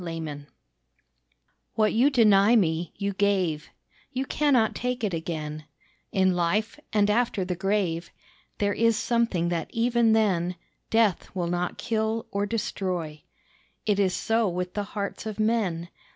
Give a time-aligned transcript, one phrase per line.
[0.03, 0.39] TO——
[1.75, 3.69] What you deny me, you gave;
[4.11, 5.65] You cannot take it again
[6.11, 8.09] In life and after the grave
[8.57, 10.55] There is something that even then,
[10.89, 13.21] Death will not kill or destroy,
[13.85, 15.87] It is so with the hearts of men.